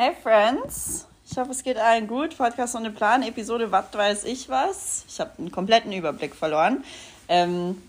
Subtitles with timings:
[0.00, 2.38] Hey Friends, ich hoffe es geht allen gut.
[2.38, 5.04] Podcast ohne Plan, Episode Was weiß ich was.
[5.08, 6.84] Ich habe einen kompletten Überblick verloren.
[7.26, 7.82] Ähm,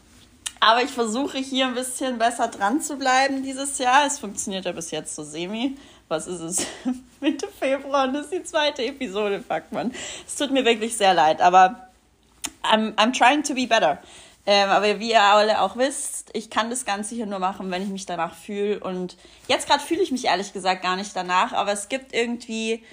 [0.60, 4.08] aber ich versuche hier ein bisschen besser dran zu bleiben dieses Jahr.
[4.08, 5.78] Es funktioniert ja bis jetzt so semi.
[6.08, 6.66] Was ist es?
[7.20, 9.94] Mitte Februar und das ist die zweite Episode, fuck man.
[10.26, 11.90] Es tut mir wirklich sehr leid, aber
[12.64, 14.00] I'm, I'm trying to be better.
[14.52, 17.84] Ähm, aber wie ihr alle auch wisst, ich kann das Ganze hier nur machen, wenn
[17.84, 18.80] ich mich danach fühle.
[18.80, 19.16] Und
[19.48, 22.84] jetzt gerade fühle ich mich ehrlich gesagt gar nicht danach, aber es gibt irgendwie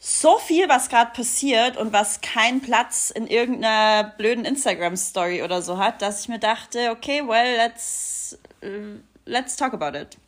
[0.00, 5.78] so viel, was gerade passiert und was keinen Platz in irgendeiner blöden Instagram-Story oder so
[5.78, 10.18] hat, dass ich mir dachte, okay, well, let's, uh, let's talk about it.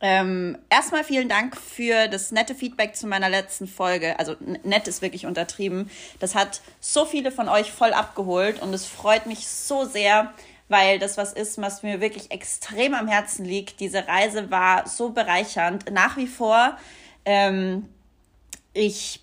[0.00, 4.18] Ähm, erstmal vielen Dank für das nette Feedback zu meiner letzten Folge.
[4.18, 5.90] Also nett ist wirklich untertrieben.
[6.20, 10.32] Das hat so viele von euch voll abgeholt und es freut mich so sehr,
[10.68, 13.80] weil das was ist, was mir wirklich extrem am Herzen liegt.
[13.80, 15.90] Diese Reise war so bereichernd.
[15.90, 16.78] Nach wie vor,
[17.24, 17.88] ähm,
[18.74, 19.20] ich,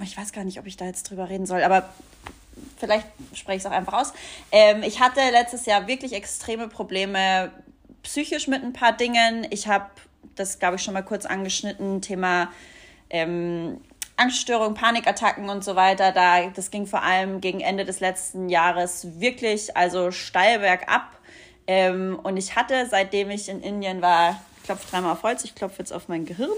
[0.00, 1.88] ich weiß gar nicht, ob ich da jetzt drüber reden soll, aber
[2.76, 4.12] vielleicht spreche ich es auch einfach aus.
[4.52, 7.50] Ähm, ich hatte letztes Jahr wirklich extreme Probleme
[8.02, 9.46] psychisch mit ein paar Dingen.
[9.50, 9.90] Ich habe
[10.34, 12.50] das, glaube ich, schon mal kurz angeschnitten, Thema
[13.10, 13.80] ähm,
[14.16, 16.12] Angststörung, Panikattacken und so weiter.
[16.12, 21.18] Da, das ging vor allem gegen Ende des letzten Jahres wirklich, also steil bergab.
[21.66, 25.54] Ähm, und ich hatte, seitdem ich in Indien war, ich klopfe dreimal auf Holz, ich
[25.54, 26.50] klopfe jetzt auf mein Gehirn,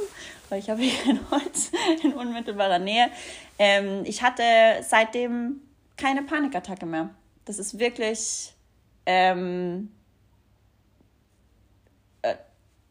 [0.48, 1.70] weil ich habe hier kein Holz
[2.02, 3.10] in unmittelbarer Nähe.
[3.58, 4.42] Ähm, ich hatte
[4.82, 5.60] seitdem
[5.96, 7.10] keine Panikattacke mehr.
[7.44, 8.52] Das ist wirklich
[9.06, 9.90] ähm,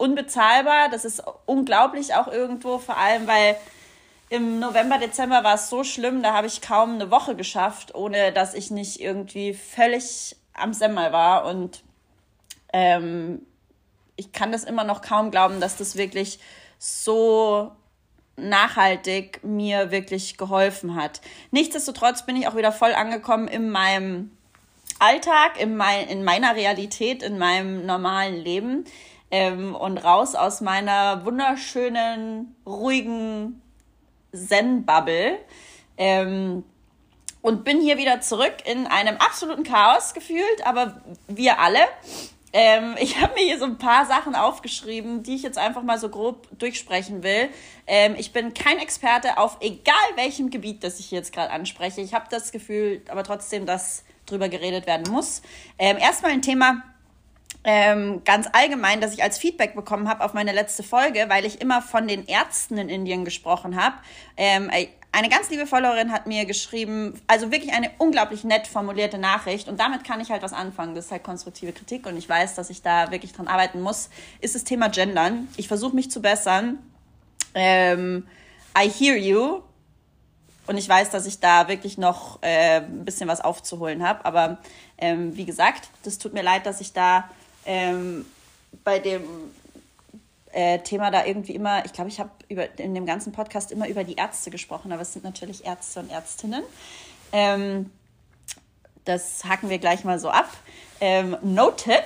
[0.04, 0.90] unbezahlbar.
[0.90, 3.56] Das ist unglaublich auch irgendwo, vor allem weil
[4.30, 8.34] im November, Dezember war es so schlimm, da habe ich kaum eine Woche geschafft, ohne
[8.34, 11.46] dass ich nicht irgendwie völlig am Semmel war.
[11.46, 11.84] Und
[12.74, 13.46] ähm,
[14.18, 16.40] ich kann das immer noch kaum glauben, dass das wirklich
[16.80, 17.72] so
[18.36, 21.22] nachhaltig mir wirklich geholfen hat.
[21.52, 24.36] Nichtsdestotrotz bin ich auch wieder voll angekommen in meinem
[25.00, 28.86] Alltag, in, mein, in meiner Realität, in meinem normalen Leben
[29.34, 33.64] ähm, und raus aus meiner wunderschönen, ruhigen
[34.32, 35.40] Zen-Bubble.
[35.98, 36.64] Ähm,
[37.42, 41.80] und bin hier wieder zurück in einem absoluten Chaos gefühlt, aber wir alle.
[42.54, 45.98] Ähm, ich habe mir hier so ein paar Sachen aufgeschrieben, die ich jetzt einfach mal
[45.98, 47.50] so grob durchsprechen will.
[47.88, 52.02] Ähm, ich bin kein Experte auf egal welchem Gebiet, das ich jetzt gerade anspreche.
[52.02, 55.42] Ich habe das Gefühl, aber trotzdem, dass drüber geredet werden muss.
[55.80, 56.84] Ähm, erstmal ein Thema,
[57.64, 61.62] ähm, ganz allgemein, dass ich als Feedback bekommen habe auf meine letzte Folge, weil ich
[61.62, 63.96] immer von den Ärzten in Indien gesprochen habe.
[64.36, 64.70] Ähm,
[65.16, 69.80] eine ganz liebe Followerin hat mir geschrieben, also wirklich eine unglaublich nett formulierte Nachricht und
[69.80, 70.96] damit kann ich halt was anfangen.
[70.96, 74.10] Das ist halt konstruktive Kritik und ich weiß, dass ich da wirklich dran arbeiten muss.
[74.42, 75.48] Ist das Thema Gendern.
[75.56, 76.80] Ich versuche mich zu bessern.
[77.54, 78.28] Ähm,
[78.78, 79.62] I hear you.
[80.66, 84.26] Und ich weiß, dass ich da wirklich noch äh, ein bisschen was aufzuholen habe.
[84.26, 84.60] Aber
[84.98, 87.30] ähm, wie gesagt, das tut mir leid, dass ich da
[87.66, 88.26] ähm,
[88.84, 89.24] bei dem
[90.52, 92.32] äh, Thema da irgendwie immer, ich glaube, ich habe
[92.78, 96.12] in dem ganzen Podcast immer über die Ärzte gesprochen, aber es sind natürlich Ärzte und
[96.12, 96.64] Ärztinnen.
[97.32, 97.90] Ähm,
[99.06, 100.50] das hacken wir gleich mal so ab.
[101.02, 102.06] Ähm, noted.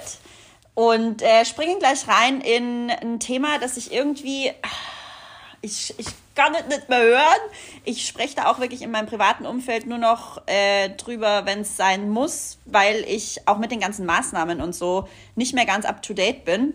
[0.73, 4.51] Und äh, springen gleich rein in ein Thema, das ich irgendwie.
[5.61, 6.07] Ich, ich
[6.37, 7.51] kann es nicht mehr hören.
[7.83, 11.75] Ich spreche da auch wirklich in meinem privaten Umfeld nur noch äh, drüber, wenn es
[11.75, 16.01] sein muss, weil ich auch mit den ganzen Maßnahmen und so nicht mehr ganz up
[16.01, 16.73] to date bin.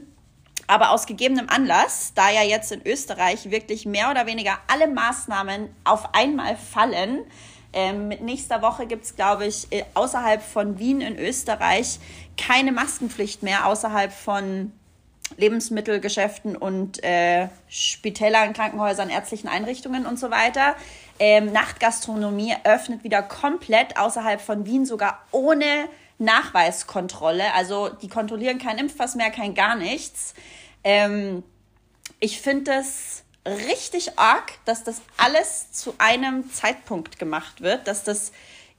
[0.66, 5.74] Aber aus gegebenem Anlass, da ja jetzt in Österreich wirklich mehr oder weniger alle Maßnahmen
[5.84, 7.24] auf einmal fallen,
[7.72, 11.98] ähm, mit nächster Woche gibt es, glaube ich, äh, außerhalb von Wien in Österreich
[12.36, 14.72] keine Maskenpflicht mehr, außerhalb von
[15.36, 20.76] Lebensmittelgeschäften und äh, Spitälern, Krankenhäusern, ärztlichen Einrichtungen und so weiter.
[21.18, 25.88] Ähm, Nachtgastronomie öffnet wieder komplett außerhalb von Wien, sogar ohne
[26.18, 27.52] Nachweiskontrolle.
[27.54, 30.34] Also die kontrollieren kein Impfpass mehr, kein gar nichts.
[30.84, 31.42] Ähm,
[32.20, 38.32] ich finde es richtig arg, dass das alles zu einem Zeitpunkt gemacht wird, dass das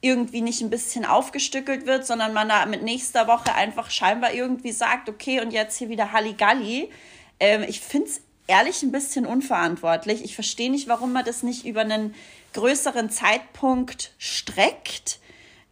[0.03, 4.73] irgendwie nicht ein bisschen aufgestückelt wird, sondern man da mit nächster Woche einfach scheinbar irgendwie
[4.73, 6.89] sagt, okay, und jetzt hier wieder Halligalli.
[7.39, 10.23] Ähm, ich finde es ehrlich ein bisschen unverantwortlich.
[10.25, 12.13] Ich verstehe nicht, warum man das nicht über einen
[12.51, 15.19] größeren Zeitpunkt streckt.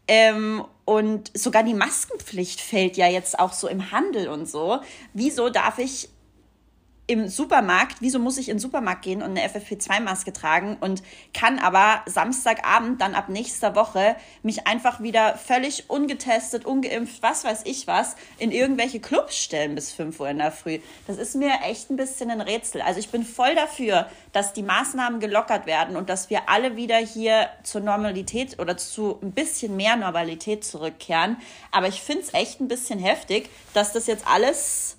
[0.07, 4.79] Ähm, und sogar die Maskenpflicht fällt ja jetzt auch so im Handel und so.
[5.13, 6.07] Wieso darf ich
[7.11, 11.03] im Supermarkt, wieso muss ich in den Supermarkt gehen und eine FFP2-Maske tragen und
[11.33, 17.63] kann aber Samstagabend dann ab nächster Woche mich einfach wieder völlig ungetestet, ungeimpft, was weiß
[17.65, 20.79] ich was, in irgendwelche Clubs stellen bis 5 Uhr in der Früh.
[21.05, 22.81] Das ist mir echt ein bisschen ein Rätsel.
[22.81, 26.95] Also ich bin voll dafür, dass die Maßnahmen gelockert werden und dass wir alle wieder
[26.95, 31.35] hier zur Normalität oder zu ein bisschen mehr Normalität zurückkehren.
[31.73, 34.95] Aber ich finde es echt ein bisschen heftig, dass das jetzt alles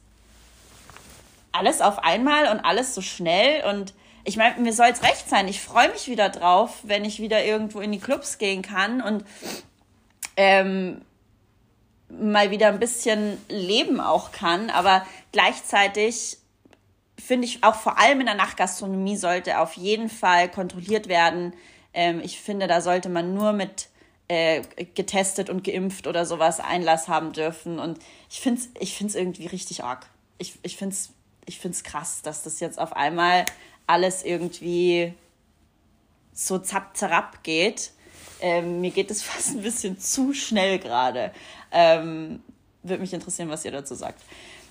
[1.52, 3.94] alles auf einmal und alles so schnell und
[4.24, 5.48] ich meine, mir soll es recht sein.
[5.48, 9.24] Ich freue mich wieder drauf, wenn ich wieder irgendwo in die Clubs gehen kann und
[10.36, 11.02] ähm,
[12.08, 14.70] mal wieder ein bisschen leben auch kann.
[14.70, 16.38] Aber gleichzeitig
[17.18, 21.54] finde ich auch vor allem in der Nachtgastronomie sollte auf jeden Fall kontrolliert werden.
[21.92, 23.88] Ähm, ich finde, da sollte man nur mit
[24.28, 24.62] äh,
[24.94, 27.80] getestet und geimpft oder sowas Einlass haben dürfen.
[27.80, 27.98] Und
[28.30, 30.06] ich finde es ich find's irgendwie richtig arg.
[30.38, 31.10] Ich, ich finde es
[31.46, 33.44] ich finde es krass, dass das jetzt auf einmal
[33.86, 35.14] alles irgendwie
[36.32, 37.90] so zapp zerab geht.
[38.40, 41.32] Ähm, mir geht es fast ein bisschen zu schnell gerade.
[41.70, 42.42] Ähm,
[42.82, 44.20] Würde mich interessieren, was ihr dazu sagt.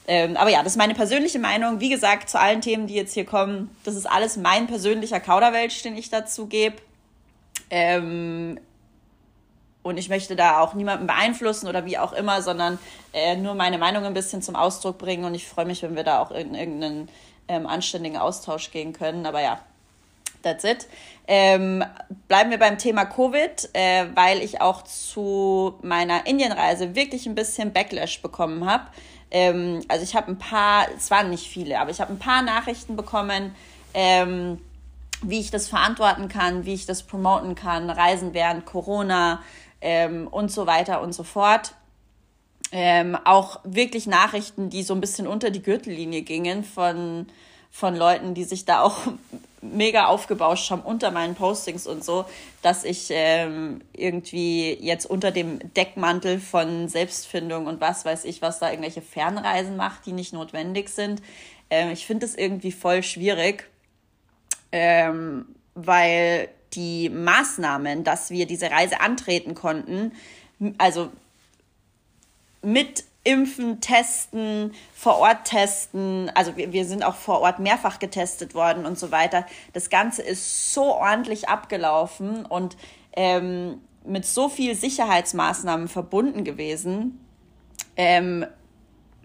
[0.07, 1.79] Ähm, aber ja, das ist meine persönliche Meinung.
[1.79, 5.83] Wie gesagt, zu allen Themen, die jetzt hier kommen, das ist alles mein persönlicher Kauderwelsch,
[5.83, 6.77] den ich dazu gebe.
[7.69, 8.59] Ähm,
[9.83, 12.77] und ich möchte da auch niemanden beeinflussen oder wie auch immer, sondern
[13.13, 15.25] äh, nur meine Meinung ein bisschen zum Ausdruck bringen.
[15.25, 17.09] Und ich freue mich, wenn wir da auch in irgendeinen
[17.47, 19.25] ähm, anständigen Austausch gehen können.
[19.25, 19.59] Aber ja,
[20.43, 20.87] that's it.
[21.27, 21.83] Ähm,
[22.27, 27.73] bleiben wir beim Thema Covid, äh, weil ich auch zu meiner Indienreise wirklich ein bisschen
[27.73, 28.85] Backlash bekommen habe.
[29.31, 32.43] Ähm, also ich habe ein paar, es waren nicht viele, aber ich habe ein paar
[32.43, 33.55] Nachrichten bekommen.
[33.93, 34.59] Ähm,
[35.23, 39.43] wie ich das verantworten kann, wie ich das promoten kann, Reisen während Corona,
[39.81, 41.73] ähm, und so weiter und so fort.
[42.71, 47.27] Ähm, auch wirklich Nachrichten, die so ein bisschen unter die Gürtellinie gingen von,
[47.69, 48.97] von Leuten, die sich da auch
[49.61, 52.25] mega aufgebauscht haben unter meinen Postings und so,
[52.61, 58.59] dass ich ähm, irgendwie jetzt unter dem Deckmantel von Selbstfindung und was weiß ich, was
[58.59, 61.21] da irgendwelche Fernreisen macht, die nicht notwendig sind.
[61.69, 63.69] Ähm, ich finde es irgendwie voll schwierig,
[64.71, 65.45] ähm,
[65.75, 70.13] weil die Maßnahmen, dass wir diese Reise antreten konnten,
[70.77, 71.11] also
[72.61, 78.55] mit Impfen, Testen, vor Ort testen, also wir, wir sind auch vor Ort mehrfach getestet
[78.55, 79.45] worden und so weiter.
[79.73, 82.77] Das Ganze ist so ordentlich abgelaufen und
[83.13, 87.23] ähm, mit so viel Sicherheitsmaßnahmen verbunden gewesen,
[87.95, 88.45] ähm,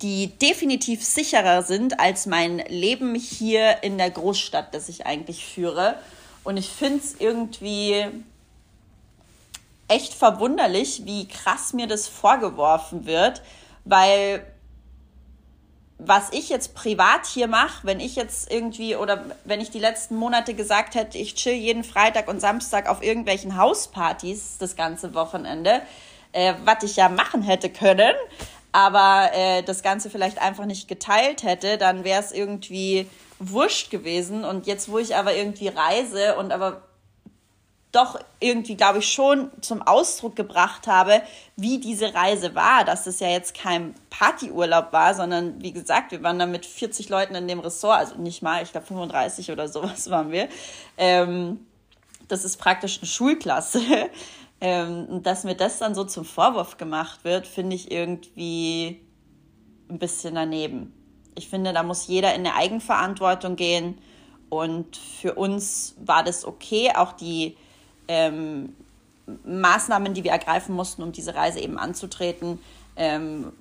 [0.02, 5.96] die definitiv sicherer sind als mein Leben hier in der Großstadt, das ich eigentlich führe.
[6.46, 8.06] Und ich finde es irgendwie
[9.88, 13.42] echt verwunderlich, wie krass mir das vorgeworfen wird,
[13.84, 14.46] weil
[15.98, 20.14] was ich jetzt privat hier mache, wenn ich jetzt irgendwie oder wenn ich die letzten
[20.14, 25.82] Monate gesagt hätte, ich chill jeden Freitag und Samstag auf irgendwelchen Hauspartys das ganze Wochenende,
[26.30, 28.14] äh, was ich ja machen hätte können,
[28.76, 33.08] aber äh, das Ganze vielleicht einfach nicht geteilt hätte, dann wäre es irgendwie
[33.38, 34.44] wurscht gewesen.
[34.44, 36.82] Und jetzt, wo ich aber irgendwie reise und aber
[37.90, 41.22] doch irgendwie, glaube ich, schon zum Ausdruck gebracht habe,
[41.56, 46.22] wie diese Reise war, dass es ja jetzt kein Partyurlaub war, sondern wie gesagt, wir
[46.22, 49.68] waren da mit 40 Leuten in dem Ressort, also nicht mal, ich glaube 35 oder
[49.68, 50.50] sowas waren wir.
[50.98, 51.66] Ähm,
[52.28, 53.80] das ist praktisch eine Schulklasse.
[54.60, 59.00] Ähm, dass mir das dann so zum Vorwurf gemacht wird, finde ich irgendwie
[59.88, 60.92] ein bisschen daneben
[61.36, 63.98] ich finde, da muss jeder in eine Eigenverantwortung gehen.
[64.48, 67.56] Und für uns war das okay, auch die
[68.08, 68.74] ähm,
[69.44, 72.58] Maßnahmen, die wir ergreifen mussten, um diese Reise eben anzutreten.
[72.96, 73.52] Ähm,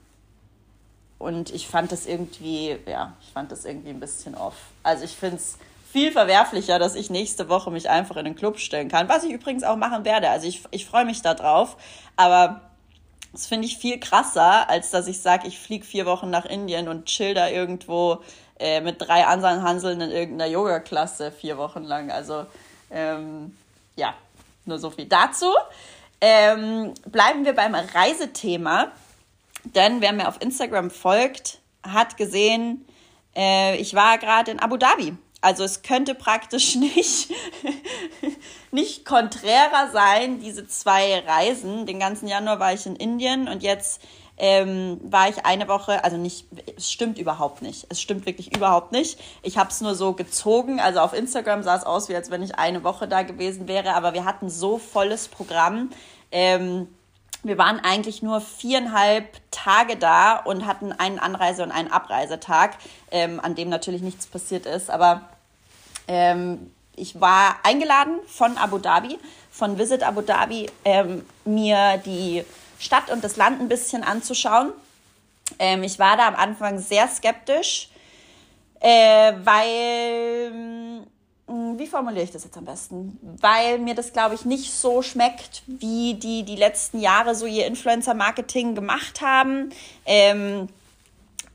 [1.19, 4.55] und ich fand das irgendwie, ja, ich fand das irgendwie ein bisschen off.
[4.84, 5.58] Also ich finde es
[5.95, 9.31] viel verwerflicher, dass ich nächste Woche mich einfach in den Club stellen kann, was ich
[9.31, 10.29] übrigens auch machen werde.
[10.29, 11.77] Also ich, ich freue mich da drauf.
[12.17, 12.59] Aber
[13.31, 16.89] das finde ich viel krasser, als dass ich sage, ich fliege vier Wochen nach Indien
[16.89, 18.21] und chill da irgendwo
[18.59, 22.11] äh, mit drei anderen Hanseln in irgendeiner Yoga-Klasse vier Wochen lang.
[22.11, 22.45] Also
[22.91, 23.55] ähm,
[23.95, 24.15] ja,
[24.65, 25.53] nur so viel dazu.
[26.19, 28.91] Ähm, bleiben wir beim Reisethema,
[29.63, 32.85] denn wer mir auf Instagram folgt, hat gesehen,
[33.33, 37.31] äh, ich war gerade in Abu Dhabi also es könnte praktisch nicht,
[38.71, 41.85] nicht konträrer sein, diese zwei Reisen.
[41.85, 44.01] Den ganzen Januar war ich in Indien und jetzt
[44.37, 47.85] ähm, war ich eine Woche, also nicht, es stimmt überhaupt nicht.
[47.89, 49.19] Es stimmt wirklich überhaupt nicht.
[49.43, 50.79] Ich habe es nur so gezogen.
[50.79, 53.93] Also auf Instagram sah es aus, wie als wenn ich eine Woche da gewesen wäre,
[53.93, 55.91] aber wir hatten so volles Programm.
[56.31, 56.87] Ähm,
[57.43, 62.77] wir waren eigentlich nur viereinhalb Tage da und hatten einen Anreise- und einen Abreisetag,
[63.11, 64.89] ähm, an dem natürlich nichts passiert ist.
[64.89, 65.29] Aber
[66.07, 69.19] ähm, ich war eingeladen von Abu Dhabi,
[69.51, 72.43] von Visit Abu Dhabi, ähm, mir die
[72.79, 74.71] Stadt und das Land ein bisschen anzuschauen.
[75.59, 77.89] Ähm, ich war da am Anfang sehr skeptisch,
[78.79, 80.51] äh, weil
[81.47, 83.19] hm, wie formuliere ich das jetzt am besten?
[83.39, 87.67] Weil mir das, glaube ich, nicht so schmeckt, wie die die letzten Jahre so ihr
[87.67, 89.71] Influencer-Marketing gemacht haben.
[90.05, 90.67] Ähm,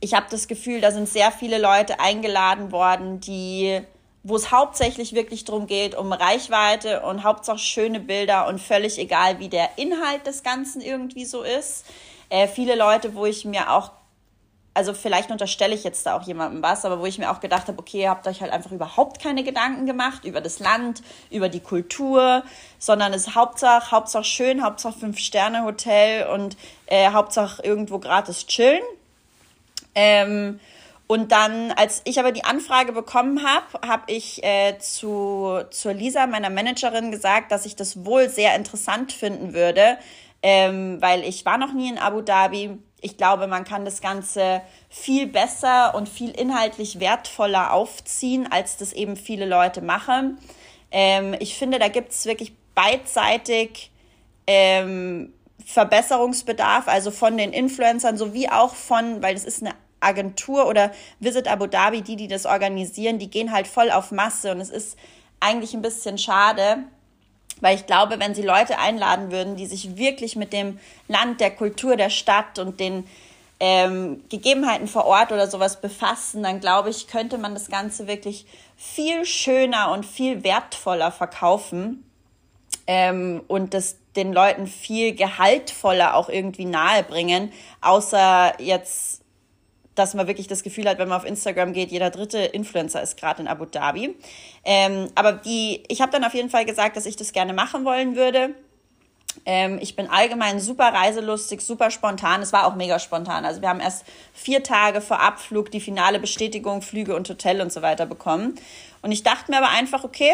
[0.00, 3.83] ich habe das Gefühl, da sind sehr viele Leute eingeladen worden, die
[4.23, 9.39] wo es hauptsächlich wirklich darum geht, um Reichweite und Hauptsache schöne Bilder und völlig egal,
[9.39, 11.87] wie der Inhalt des Ganzen irgendwie so ist.
[12.29, 13.93] Äh, viele Leute, wo ich mir auch
[14.73, 17.67] also vielleicht unterstelle ich jetzt da auch jemandem was, aber wo ich mir auch gedacht
[17.69, 21.49] habe, okay, ihr habt euch halt einfach überhaupt keine Gedanken gemacht über das Land, über
[21.49, 22.45] die Kultur,
[22.79, 28.83] sondern es ist Hauptsache, Hauptsache schön, Hauptsache Fünf-Sterne-Hotel und äh, Hauptsache irgendwo gratis chillen.
[29.95, 30.61] Ähm,
[31.11, 36.29] und dann, als ich aber die Anfrage bekommen habe, habe ich äh, zu, zur Lisa,
[36.29, 39.99] meiner Managerin, gesagt, dass ich das wohl sehr interessant finden würde,
[40.40, 44.62] ähm, weil ich war noch nie in Abu Dhabi, ich glaube, man kann das Ganze
[44.88, 50.38] viel besser und viel inhaltlich wertvoller aufziehen, als das eben viele Leute machen.
[50.93, 53.90] Ähm, ich finde, da gibt es wirklich beidseitig
[54.47, 55.33] ähm,
[55.67, 61.49] Verbesserungsbedarf, also von den Influencern sowie auch von, weil das ist eine Agentur oder Visit
[61.49, 64.99] Abu Dhabi, die, die das organisieren, die gehen halt voll auf Masse und es ist
[65.40, 66.78] eigentlich ein bisschen schade,
[67.61, 70.78] weil ich glaube, wenn sie Leute einladen würden, die sich wirklich mit dem
[71.09, 73.04] Land, der Kultur, der Stadt und den
[73.59, 78.47] ähm, Gegebenheiten vor Ort oder sowas befassen, dann glaube ich, könnte man das Ganze wirklich
[78.76, 82.04] viel schöner und viel wertvoller verkaufen
[82.87, 89.20] ähm, und das den Leuten viel gehaltvoller auch irgendwie nahebringen, außer jetzt
[89.94, 93.16] dass man wirklich das Gefühl hat, wenn man auf Instagram geht, jeder dritte Influencer ist
[93.16, 94.16] gerade in Abu Dhabi.
[94.64, 97.85] Ähm, aber die, ich habe dann auf jeden Fall gesagt, dass ich das gerne machen
[97.85, 98.54] wollen würde.
[99.47, 102.42] Ähm, ich bin allgemein super reiselustig, super spontan.
[102.42, 103.44] Es war auch mega spontan.
[103.44, 107.73] Also wir haben erst vier Tage vor Abflug die finale Bestätigung, Flüge und Hotel und
[107.73, 108.56] so weiter bekommen.
[109.02, 110.32] Und ich dachte mir aber einfach, okay,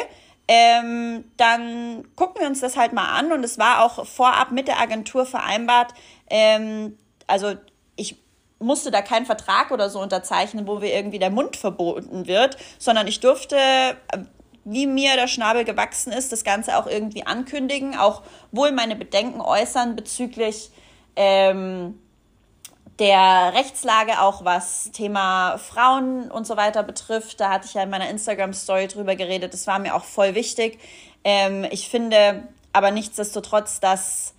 [0.48, 3.32] ähm, dann gucken wir uns das halt mal an.
[3.32, 5.92] Und es war auch vorab mit der Agentur vereinbart.
[6.30, 6.96] Ähm,
[7.26, 7.54] also
[7.96, 8.16] ich
[8.58, 13.06] musste da keinen Vertrag oder so unterzeichnen, wo mir irgendwie der Mund verboten wird, sondern
[13.06, 13.56] ich durfte,
[14.64, 19.40] wie mir der Schnabel gewachsen ist, das Ganze auch irgendwie ankündigen, auch wohl meine Bedenken
[19.40, 20.70] äußern bezüglich
[21.14, 21.98] ähm,
[22.98, 27.40] der Rechtslage, auch was Thema Frauen und so weiter betrifft.
[27.40, 29.52] Da hatte ich ja in meiner Instagram-Story drüber geredet.
[29.52, 30.78] Das war mir auch voll wichtig.
[31.22, 34.34] Ähm, ich finde aber nichtsdestotrotz, dass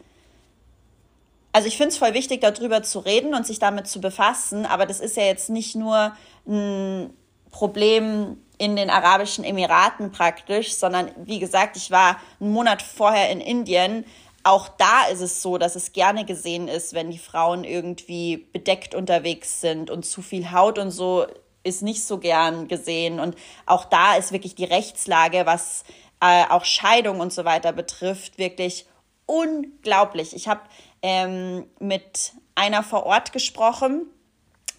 [1.57, 4.85] also ich finde es voll wichtig, darüber zu reden und sich damit zu befassen, aber
[4.85, 6.15] das ist ja jetzt nicht nur
[6.47, 7.11] ein
[7.49, 13.41] Problem in den Arabischen Emiraten praktisch, sondern wie gesagt, ich war einen Monat vorher in
[13.41, 14.05] Indien.
[14.43, 18.93] Auch da ist es so, dass es gerne gesehen ist, wenn die Frauen irgendwie bedeckt
[18.93, 21.25] unterwegs sind und zu viel Haut und so
[21.63, 23.19] ist nicht so gern gesehen.
[23.19, 23.35] Und
[23.65, 25.85] auch da ist wirklich die Rechtslage, was
[26.21, 28.85] äh, auch Scheidung und so weiter betrifft, wirklich
[29.27, 30.35] unglaublich.
[30.35, 30.61] Ich habe
[31.01, 34.07] ähm, mit einer vor Ort gesprochen.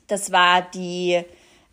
[0.08, 1.24] Das war die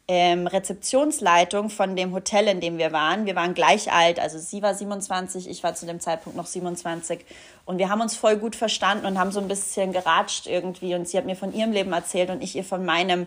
[0.08, 3.25] ähm, Rezeptionsleitung von dem Hotel, in dem wir waren.
[3.25, 7.25] Wir waren gleich alt, also sie war 27, ich war zu dem Zeitpunkt noch 27.
[7.66, 10.94] Und wir haben uns voll gut verstanden und haben so ein bisschen geratscht irgendwie.
[10.94, 13.25] Und sie hat mir von ihrem Leben erzählt und ich ihr von meinem.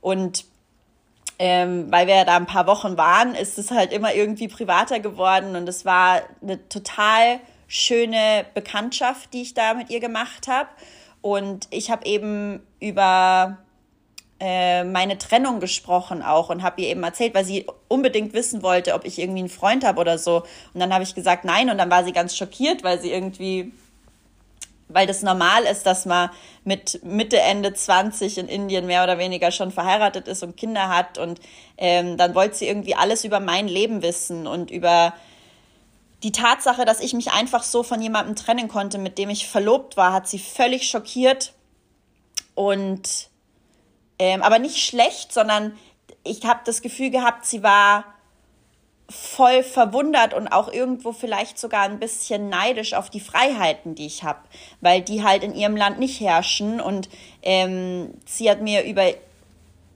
[0.00, 0.44] Und
[1.40, 5.00] ähm, weil wir ja da ein paar Wochen waren, ist es halt immer irgendwie privater
[5.00, 5.56] geworden.
[5.56, 10.68] Und es war eine total schöne Bekanntschaft, die ich da mit ihr gemacht habe.
[11.22, 13.58] Und ich habe eben über
[14.40, 18.94] äh, meine Trennung gesprochen auch und habe ihr eben erzählt, weil sie unbedingt wissen wollte,
[18.94, 20.42] ob ich irgendwie einen Freund habe oder so.
[20.74, 21.70] Und dann habe ich gesagt, nein.
[21.70, 23.70] Und dann war sie ganz schockiert, weil sie irgendwie,
[24.88, 26.30] weil das normal ist, dass man
[26.64, 31.18] mit Mitte, Ende 20 in Indien mehr oder weniger schon verheiratet ist und Kinder hat.
[31.18, 31.38] Und
[31.78, 35.14] ähm, dann wollte sie irgendwie alles über mein Leben wissen und über
[36.22, 39.96] die Tatsache, dass ich mich einfach so von jemandem trennen konnte, mit dem ich verlobt
[39.96, 41.54] war, hat sie völlig schockiert.
[42.54, 43.30] Und
[44.18, 45.76] ähm, aber nicht schlecht, sondern
[46.24, 48.04] ich habe das Gefühl gehabt, sie war
[49.08, 54.22] voll verwundert und auch irgendwo vielleicht sogar ein bisschen neidisch auf die Freiheiten, die ich
[54.22, 54.40] habe,
[54.80, 56.80] weil die halt in ihrem Land nicht herrschen.
[56.80, 57.08] Und
[57.42, 59.10] ähm, sie hat mir über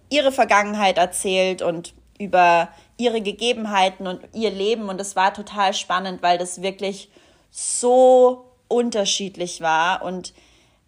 [0.08, 4.88] ihre Vergangenheit erzählt und über ihre Gegebenheiten und ihr Leben.
[4.88, 7.10] Und es war total spannend, weil das wirklich
[7.50, 10.02] so unterschiedlich war.
[10.02, 10.32] Und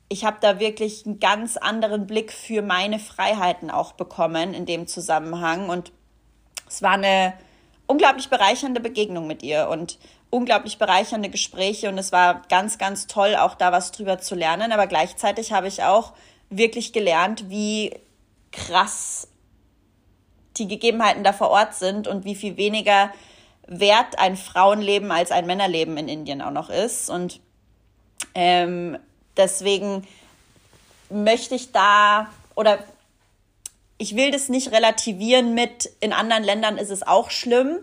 [0.08, 4.86] ich habe da wirklich einen ganz anderen Blick für meine Freiheiten auch bekommen in dem
[4.86, 5.68] Zusammenhang.
[5.68, 5.92] Und
[6.68, 7.34] es war eine
[7.86, 9.98] unglaublich bereichernde Begegnung mit ihr und
[10.30, 11.88] unglaublich bereichernde Gespräche.
[11.88, 14.72] Und es war ganz, ganz toll, auch da was drüber zu lernen.
[14.72, 16.12] Aber gleichzeitig habe ich auch
[16.50, 17.94] wirklich gelernt, wie
[18.52, 19.28] krass
[20.58, 23.10] die Gegebenheiten da vor Ort sind und wie viel weniger
[23.66, 27.10] wert ein Frauenleben als ein Männerleben in Indien auch noch ist.
[27.10, 27.40] Und
[28.34, 28.98] ähm,
[29.36, 30.06] deswegen
[31.10, 32.78] möchte ich da oder
[33.98, 37.78] ich will das nicht relativieren mit, in anderen Ländern ist es auch schlimm,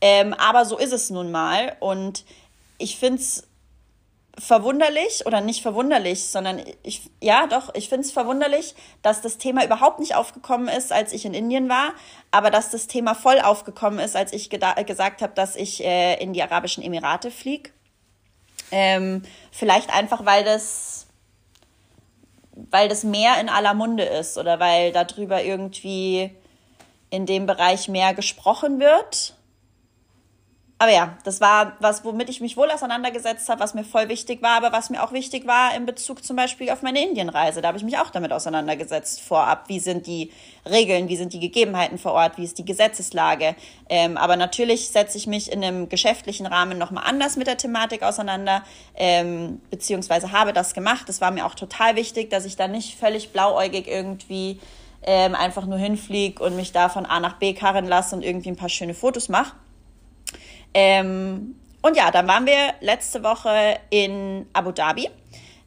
[0.00, 1.76] ähm, aber so ist es nun mal.
[1.80, 2.24] Und
[2.78, 3.47] ich finde es
[4.38, 9.64] verwunderlich oder nicht verwunderlich, sondern ich, ja, doch, ich finde es verwunderlich, dass das Thema
[9.64, 11.92] überhaupt nicht aufgekommen ist, als ich in Indien war,
[12.30, 16.32] aber dass das Thema voll aufgekommen ist, als ich gesagt habe, dass ich äh, in
[16.32, 17.70] die Arabischen Emirate fliege.
[18.70, 21.06] Ähm, vielleicht einfach, weil das,
[22.52, 26.30] weil das mehr in aller Munde ist oder weil darüber irgendwie
[27.10, 29.34] in dem Bereich mehr gesprochen wird
[30.80, 34.42] aber ja, das war was, womit ich mich wohl auseinandergesetzt habe, was mir voll wichtig
[34.42, 37.60] war, aber was mir auch wichtig war in Bezug zum Beispiel auf meine Indienreise.
[37.60, 39.64] Da habe ich mich auch damit auseinandergesetzt vorab.
[39.68, 40.30] Wie sind die
[40.64, 43.56] Regeln, wie sind die Gegebenheiten vor Ort, wie ist die Gesetzeslage.
[43.88, 48.04] Ähm, aber natürlich setze ich mich in einem geschäftlichen Rahmen nochmal anders mit der Thematik
[48.04, 48.62] auseinander,
[48.94, 51.08] ähm, beziehungsweise habe das gemacht.
[51.08, 54.60] Das war mir auch total wichtig, dass ich da nicht völlig blauäugig irgendwie
[55.02, 58.50] ähm, einfach nur hinfliege und mich da von A nach B karren lasse und irgendwie
[58.50, 59.52] ein paar schöne Fotos mache
[60.80, 65.10] ähm, und ja, dann waren wir letzte Woche in Abu Dhabi.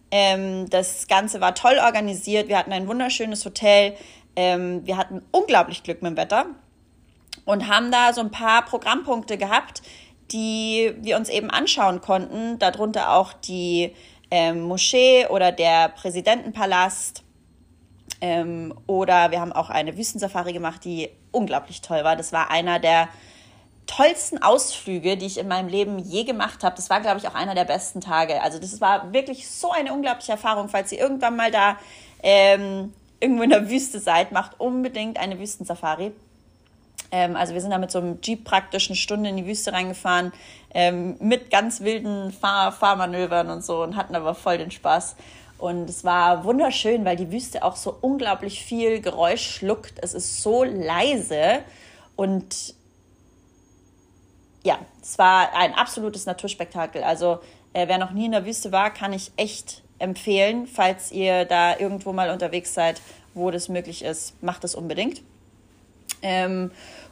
[0.10, 2.48] Ähm, das Ganze war toll organisiert.
[2.48, 3.98] Wir hatten ein wunderschönes Hotel.
[4.38, 6.46] Ähm, wir hatten unglaublich Glück mit dem Wetter
[7.44, 9.82] und haben da so ein paar Programmpunkte gehabt,
[10.32, 12.58] die wir uns eben anschauen konnten.
[12.58, 13.94] Darunter auch die
[14.30, 17.24] ähm, Moschee oder der Präsidentenpalast.
[18.22, 22.15] Ähm, oder wir haben auch eine Wüstensafari gemacht, die unglaublich toll war.
[22.15, 23.10] Das war einer der
[23.96, 26.76] tollsten Ausflüge, die ich in meinem Leben je gemacht habe.
[26.76, 28.42] Das war, glaube ich, auch einer der besten Tage.
[28.42, 30.70] Also das war wirklich so eine unglaubliche Erfahrung.
[30.70, 31.78] Falls ihr irgendwann mal da
[32.24, 36.14] ähm, irgendwo in der Wüste seid, macht unbedingt eine Wüstensafari.
[37.12, 39.74] Ähm, also wir sind da mit so einem Jeep praktisch eine Stunde in die Wüste
[39.74, 40.32] reingefahren,
[40.74, 45.18] ähm, mit ganz wilden Fahr Fahrmanövern und so und hatten aber voll den Spaß.
[45.58, 49.96] Und es war wunderschön, weil die Wüste auch so unglaublich viel Geräusch schluckt.
[50.01, 51.60] Es ist so leise
[52.16, 52.74] und
[54.64, 57.04] ja, es war ein absolutes Naturspektakel.
[57.04, 57.40] Also
[57.74, 61.78] äh, wer noch nie in der Wüste war, kann ich echt empfehlen, falls ihr da
[61.78, 63.02] irgendwo mal unterwegs seid,
[63.34, 65.22] wo das möglich ist, macht es unbedingt.
[66.22, 66.72] Ähm,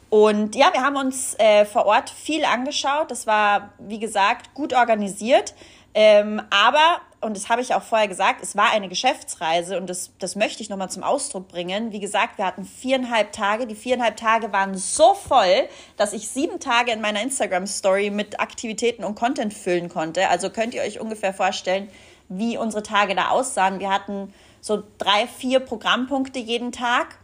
[0.10, 3.12] und ja, wir haben uns äh, vor Ort viel angeschaut.
[3.12, 5.54] Das war, wie gesagt, gut organisiert.
[5.94, 10.12] Ähm, aber, und das habe ich auch vorher gesagt, es war eine Geschäftsreise und das,
[10.20, 11.92] das möchte ich nochmal zum Ausdruck bringen.
[11.92, 13.68] Wie gesagt, wir hatten viereinhalb Tage.
[13.68, 19.04] Die viereinhalb Tage waren so voll, dass ich sieben Tage in meiner Instagram-Story mit Aktivitäten
[19.04, 20.30] und Content füllen konnte.
[20.30, 21.90] Also könnt ihr euch ungefähr vorstellen,
[22.30, 23.80] wie unsere Tage da aussahen.
[23.80, 27.19] Wir hatten so drei, vier Programmpunkte jeden Tag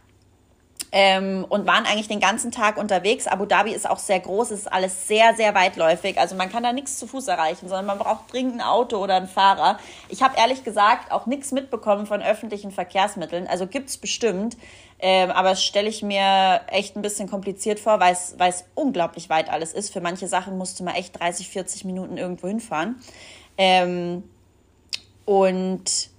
[0.92, 3.26] ähm, und waren eigentlich den ganzen Tag unterwegs.
[3.26, 6.18] Abu Dhabi ist auch sehr groß, es ist alles sehr, sehr weitläufig.
[6.18, 9.16] Also man kann da nichts zu Fuß erreichen, sondern man braucht dringend ein Auto oder
[9.16, 9.78] einen Fahrer.
[10.08, 13.46] Ich habe ehrlich gesagt auch nichts mitbekommen von öffentlichen Verkehrsmitteln.
[13.46, 14.56] Also gibt es bestimmt,
[14.98, 19.50] ähm, aber das stelle ich mir echt ein bisschen kompliziert vor, weil es unglaublich weit
[19.50, 19.92] alles ist.
[19.92, 22.96] Für manche Sachen musste man echt 30, 40 Minuten irgendwo hinfahren.
[23.58, 24.22] Ähm,
[25.24, 26.10] und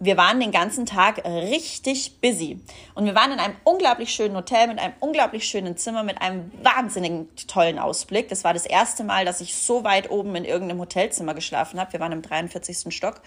[0.00, 2.60] wir waren den ganzen Tag richtig busy.
[2.94, 6.50] Und wir waren in einem unglaublich schönen Hotel mit einem unglaublich schönen Zimmer mit einem
[6.62, 8.28] wahnsinnigen tollen Ausblick.
[8.28, 11.92] Das war das erste Mal, dass ich so weit oben in irgendeinem Hotelzimmer geschlafen habe.
[11.92, 12.94] Wir waren im 43.
[12.94, 13.20] Stock.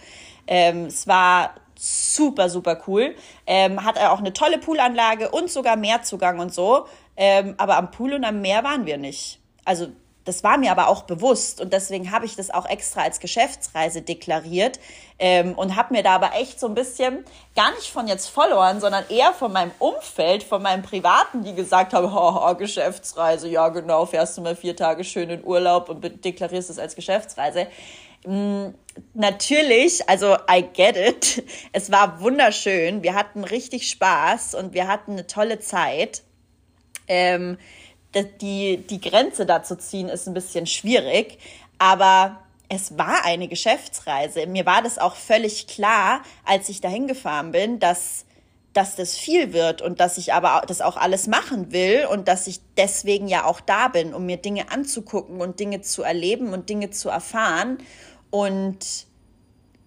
[0.45, 3.15] Ähm, es war super, super cool.
[3.45, 6.87] Ähm, hat auch eine tolle Poolanlage und sogar Meerzugang und so.
[7.15, 9.39] Ähm, aber am Pool und am Meer waren wir nicht.
[9.65, 9.87] Also
[10.27, 14.01] das war mir aber auch bewusst und deswegen habe ich das auch extra als Geschäftsreise
[14.01, 14.79] deklariert
[15.19, 17.23] ähm, und habe mir da aber echt so ein bisschen,
[17.55, 21.93] gar nicht von jetzt Followern, sondern eher von meinem Umfeld, von meinem Privaten, die gesagt
[21.93, 26.69] haben, haha, Geschäftsreise, ja genau, fährst du mal vier Tage schön in Urlaub und deklarierst
[26.69, 27.67] es als Geschäftsreise.
[28.25, 28.69] Mm,
[29.13, 31.43] natürlich, also I get it.
[31.71, 33.03] Es war wunderschön.
[33.03, 36.23] Wir hatten richtig Spaß und wir hatten eine tolle Zeit.
[37.07, 37.57] Ähm,
[38.23, 41.39] die, die Grenze da zu ziehen, ist ein bisschen schwierig.
[41.79, 44.45] Aber es war eine Geschäftsreise.
[44.47, 48.25] Mir war das auch völlig klar, als ich dahin gefahren bin, dass,
[48.73, 52.47] dass das viel wird und dass ich aber das auch alles machen will und dass
[52.47, 56.69] ich deswegen ja auch da bin, um mir Dinge anzugucken und Dinge zu erleben und
[56.69, 57.77] Dinge zu erfahren.
[58.29, 59.05] Und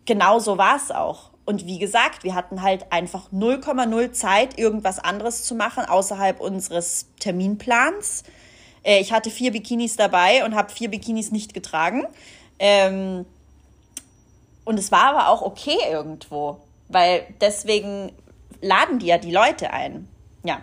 [0.07, 1.31] genau so war es auch.
[1.51, 7.09] Und wie gesagt, wir hatten halt einfach 0,0 Zeit, irgendwas anderes zu machen außerhalb unseres
[7.19, 8.23] Terminplans.
[8.85, 12.07] Äh, ich hatte vier Bikinis dabei und habe vier Bikinis nicht getragen.
[12.61, 13.27] Ähm,
[14.65, 18.13] und es war aber auch okay irgendwo, weil deswegen
[18.61, 20.07] laden die ja die Leute ein.
[20.45, 20.63] Ja.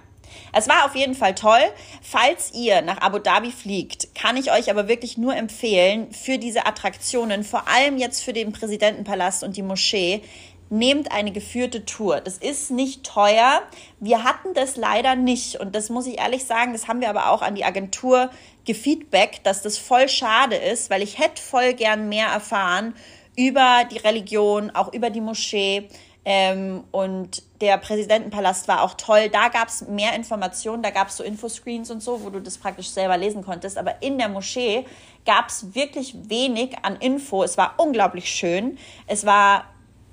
[0.53, 1.59] Es war auf jeden Fall toll.
[2.01, 6.65] Falls ihr nach Abu Dhabi fliegt, kann ich euch aber wirklich nur empfehlen, für diese
[6.65, 10.21] Attraktionen, vor allem jetzt für den Präsidentenpalast und die Moschee,
[10.69, 12.21] nehmt eine geführte Tour.
[12.21, 13.61] Das ist nicht teuer.
[13.99, 15.59] Wir hatten das leider nicht.
[15.59, 18.29] Und das muss ich ehrlich sagen, das haben wir aber auch an die Agentur
[18.65, 22.93] gefeedbackt, dass das voll schade ist, weil ich hätte voll gern mehr erfahren
[23.37, 25.87] über die Religion, auch über die Moschee.
[26.29, 29.29] Ähm, und der Präsidentenpalast war auch toll.
[29.29, 32.57] Da gab es mehr Informationen, da gab es so Infoscreens und so, wo du das
[32.57, 33.77] praktisch selber lesen konntest.
[33.77, 34.85] Aber in der Moschee
[35.25, 37.43] gab es wirklich wenig an Info.
[37.43, 38.77] Es war unglaublich schön.
[39.07, 39.63] Es war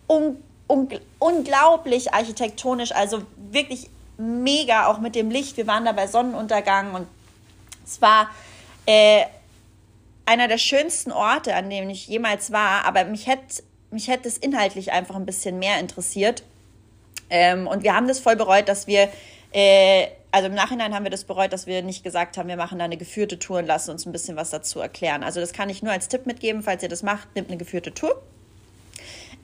[0.07, 0.37] un
[0.67, 0.89] un
[1.19, 5.57] unglaublich architektonisch, also wirklich mega, auch mit dem Licht.
[5.57, 7.07] Wir waren da bei Sonnenuntergang und
[7.85, 8.31] es war
[8.87, 9.25] äh,
[10.25, 12.87] einer der schönsten Orte, an dem ich jemals war.
[12.87, 13.63] Aber mich hätte
[13.95, 16.43] mich hätte es inhaltlich einfach ein bisschen mehr interessiert.
[17.31, 19.09] Ähm, und wir haben das voll bereut, dass wir,
[19.53, 22.79] äh, also im Nachhinein haben wir das bereut, dass wir nicht gesagt haben, wir machen
[22.81, 25.23] da eine geführte Tour und lassen uns ein bisschen was dazu erklären.
[25.23, 27.95] Also das kann ich nur als Tipp mitgeben, falls ihr das macht, nehmt eine geführte
[27.95, 28.21] Tour.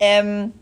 [0.01, 0.53] Ähm,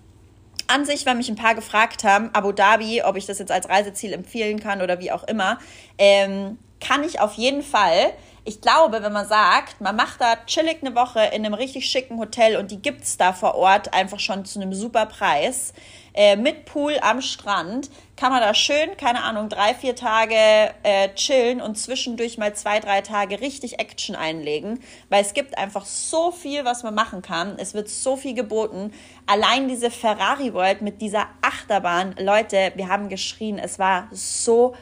[0.66, 3.68] an sich, weil mich ein paar gefragt haben, Abu Dhabi, ob ich das jetzt als
[3.68, 5.58] Reiseziel empfehlen kann oder wie auch immer,
[5.96, 8.12] ähm, kann ich auf jeden Fall
[8.48, 12.18] ich glaube, wenn man sagt, man macht da chillig eine Woche in einem richtig schicken
[12.18, 15.74] Hotel und die gibt es da vor Ort einfach schon zu einem super Preis,
[16.14, 20.34] äh, mit Pool am Strand, kann man da schön, keine Ahnung, drei, vier Tage
[20.82, 25.84] äh, chillen und zwischendurch mal zwei, drei Tage richtig Action einlegen, weil es gibt einfach
[25.84, 27.56] so viel, was man machen kann.
[27.58, 28.92] Es wird so viel geboten.
[29.30, 34.74] Allein diese Ferrari World mit dieser Achterbahn, Leute, wir haben geschrien, es war so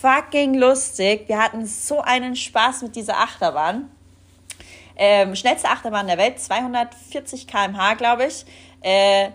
[0.00, 1.28] fucking lustig.
[1.28, 3.90] Wir hatten so einen Spaß mit dieser Achterbahn.
[4.96, 8.46] Ähm, schnellste Achterbahn der Welt, 240 km/h, glaube ich.
[8.80, 9.28] Äh,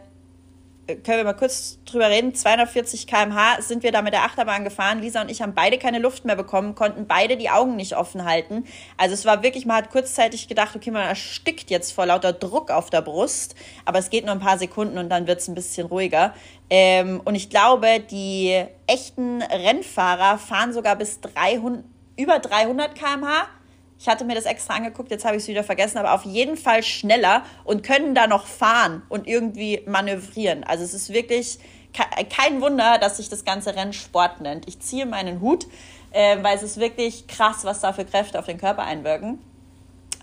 [0.87, 2.33] können wir mal kurz drüber reden.
[2.33, 5.01] 240 km/h sind wir da mit der Achterbahn gefahren.
[5.01, 8.23] Lisa und ich haben beide keine Luft mehr bekommen, konnten beide die Augen nicht offen
[8.23, 8.65] halten.
[8.95, 12.71] Also es war wirklich, man hat kurzzeitig gedacht, okay, man erstickt jetzt vor lauter Druck
[12.71, 13.55] auf der Brust.
[13.83, 16.33] Aber es geht nur ein paar Sekunden und dann wird es ein bisschen ruhiger.
[16.69, 21.83] Ähm, und ich glaube, die echten Rennfahrer fahren sogar bis 300,
[22.17, 23.47] über 300 km/h.
[23.99, 26.55] Ich hatte mir das extra angeguckt, jetzt habe ich es wieder vergessen, aber auf jeden
[26.55, 30.63] Fall schneller und können da noch fahren und irgendwie manövrieren.
[30.63, 31.59] Also es ist wirklich
[32.29, 34.67] kein Wunder, dass sich das ganze Rennen Sport nennt.
[34.67, 35.65] Ich ziehe meinen Hut,
[36.11, 39.39] äh, weil es ist wirklich krass, was da für Kräfte auf den Körper einwirken.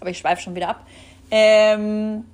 [0.01, 0.87] Aber ich schweife schon wieder ab.
[1.31, 2.25] Ähm,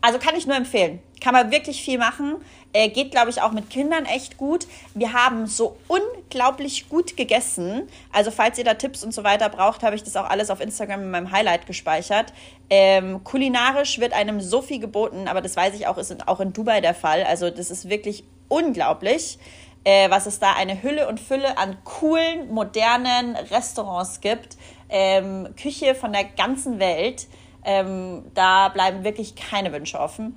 [0.00, 1.00] also kann ich nur empfehlen.
[1.20, 2.36] Kann man wirklich viel machen.
[2.76, 4.66] Äh, geht, glaube ich, auch mit Kindern echt gut.
[4.92, 7.88] Wir haben so unglaublich gut gegessen.
[8.12, 10.60] Also, falls ihr da Tipps und so weiter braucht, habe ich das auch alles auf
[10.60, 12.34] Instagram in meinem Highlight gespeichert.
[12.68, 16.52] Ähm, kulinarisch wird einem so viel geboten, aber das weiß ich auch, ist auch in
[16.52, 17.24] Dubai der Fall.
[17.24, 19.38] Also, das ist wirklich unglaublich,
[19.84, 24.58] äh, was es da eine Hülle und Fülle an coolen, modernen Restaurants gibt.
[24.90, 27.26] Ähm, Küche von der ganzen Welt.
[27.64, 30.36] Ähm, da bleiben wirklich keine Wünsche offen.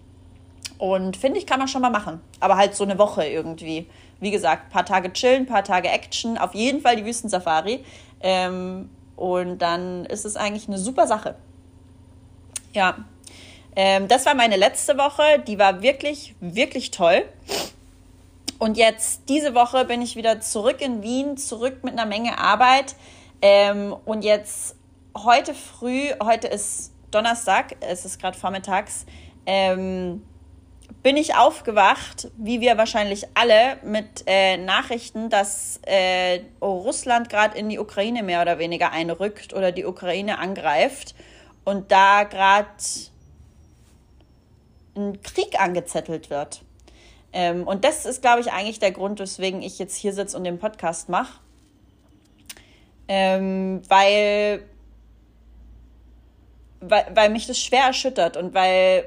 [0.80, 2.22] Und finde ich, kann man schon mal machen.
[2.39, 3.86] Aber halt so eine Woche irgendwie.
[4.20, 7.84] Wie gesagt, paar Tage chillen, paar Tage Action, auf jeden Fall die Wüstensafari.
[8.22, 11.36] Ähm, und dann ist es eigentlich eine super Sache.
[12.74, 12.98] Ja.
[13.76, 15.44] Ähm, das war meine letzte Woche.
[15.46, 17.26] Die war wirklich, wirklich toll.
[18.58, 22.96] Und jetzt, diese Woche bin ich wieder zurück in Wien, zurück mit einer Menge Arbeit.
[23.42, 24.76] Ähm, und jetzt
[25.15, 29.06] heute früh, heute ist Donnerstag, es ist gerade vormittags,
[29.46, 30.24] ähm,
[31.04, 37.69] bin ich aufgewacht, wie wir wahrscheinlich alle, mit äh, Nachrichten, dass äh, Russland gerade in
[37.69, 41.15] die Ukraine mehr oder weniger einrückt oder die Ukraine angreift
[41.63, 42.67] und da gerade
[44.95, 46.63] ein Krieg angezettelt wird.
[47.32, 50.43] Ähm, und das ist, glaube ich, eigentlich der Grund, weswegen ich jetzt hier sitze und
[50.43, 51.39] den Podcast mache.
[53.08, 54.63] Ähm, weil,
[56.82, 59.06] weil, weil mich das schwer erschüttert und weil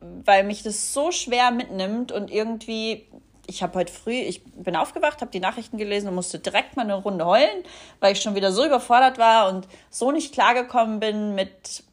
[0.00, 3.06] weil mich das so schwer mitnimmt und irgendwie,
[3.46, 6.82] ich habe heute früh, ich bin aufgewacht, habe die Nachrichten gelesen und musste direkt mal
[6.82, 7.64] eine Runde heulen,
[8.00, 11.84] weil ich schon wieder so überfordert war und so nicht klargekommen bin mit,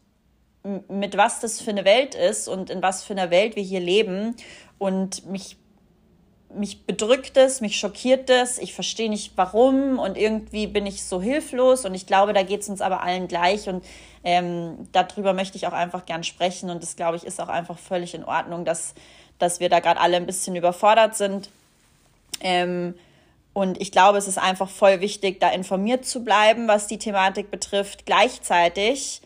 [0.88, 3.82] mit was das für eine Welt ist und in was für einer Welt wir hier
[3.82, 4.36] leben.
[4.78, 5.58] Und mich
[6.54, 11.22] mich bedrückt es, mich schockiert es, ich verstehe nicht warum und irgendwie bin ich so
[11.22, 13.84] hilflos und ich glaube, da geht es uns aber allen gleich und
[14.24, 17.78] ähm, darüber möchte ich auch einfach gern sprechen und das glaube ich ist auch einfach
[17.78, 18.94] völlig in Ordnung, dass,
[19.40, 21.50] dass wir da gerade alle ein bisschen überfordert sind.
[22.40, 22.96] Ähm,
[23.54, 27.50] und ich glaube, es ist einfach voll wichtig, da informiert zu bleiben, was die Thematik
[27.50, 28.06] betrifft.
[28.06, 29.22] Gleichzeitig,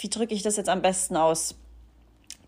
[0.00, 1.54] wie drücke ich das jetzt am besten aus?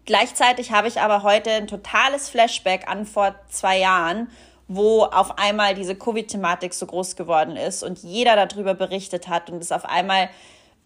[0.07, 4.31] Gleichzeitig habe ich aber heute ein totales Flashback an vor zwei Jahren,
[4.69, 9.61] wo auf einmal diese Covid-Thematik so groß geworden ist und jeder darüber berichtet hat und
[9.61, 10.31] es auf einmal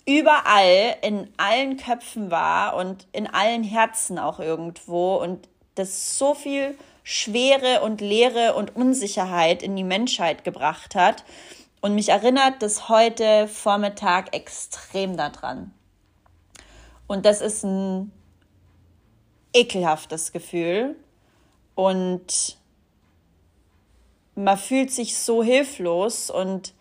[0.06, 6.76] überall in allen Köpfen war und in allen Herzen auch irgendwo und das so viel
[7.04, 11.24] Schwere und Leere und Unsicherheit in die Menschheit gebracht hat.
[11.82, 15.72] Und mich erinnert das heute Vormittag extrem daran.
[17.06, 18.12] Und das ist ein
[19.52, 20.96] ekelhaftes Gefühl.
[21.74, 22.58] Und
[24.34, 26.74] man fühlt sich so hilflos und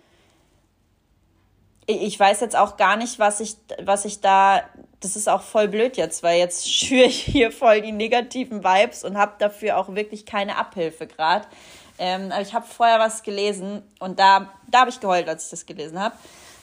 [1.88, 4.62] ich weiß jetzt auch gar nicht, was ich, was ich da,
[5.00, 9.04] das ist auch voll blöd jetzt, weil jetzt schüre ich hier voll die negativen Vibes
[9.04, 11.48] und habe dafür auch wirklich keine Abhilfe gerade.
[11.98, 15.50] Ähm, aber ich habe vorher was gelesen und da, da habe ich geheult, als ich
[15.50, 16.16] das gelesen habe.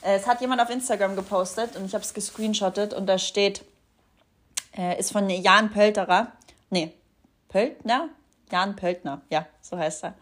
[0.03, 3.63] Äh, es hat jemand auf Instagram gepostet und ich habe es gescreenshottet und da steht,
[4.77, 6.33] äh, ist von Jan Pölterer.
[6.71, 6.93] Nee,
[7.49, 8.09] Pöltner?
[8.51, 10.15] Jan Pöltner, ja, so heißt er.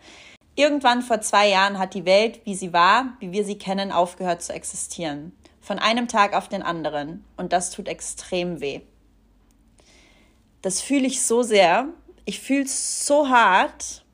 [0.56, 4.42] Irgendwann vor zwei Jahren hat die Welt, wie sie war, wie wir sie kennen, aufgehört
[4.42, 5.32] zu existieren.
[5.60, 7.24] Von einem Tag auf den anderen.
[7.36, 8.82] Und das tut extrem weh.
[10.62, 11.88] Das fühle ich so sehr.
[12.24, 14.04] Ich fühle es so hart,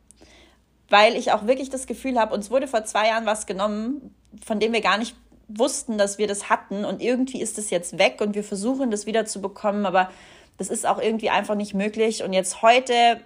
[0.88, 4.58] weil ich auch wirklich das Gefühl habe, uns wurde vor zwei Jahren was genommen, von
[4.58, 5.14] dem wir gar nicht
[5.58, 6.84] wussten, dass wir das hatten.
[6.84, 9.86] Und irgendwie ist es jetzt weg und wir versuchen, das wieder zu bekommen.
[9.86, 10.10] Aber
[10.58, 12.22] das ist auch irgendwie einfach nicht möglich.
[12.22, 13.20] Und jetzt heute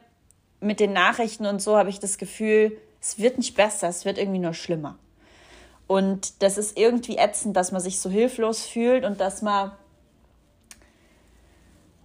[0.61, 4.19] mit den Nachrichten und so habe ich das Gefühl, es wird nicht besser, es wird
[4.19, 4.99] irgendwie nur schlimmer.
[5.87, 9.73] Und das ist irgendwie ätzend, dass man sich so hilflos fühlt und dass man,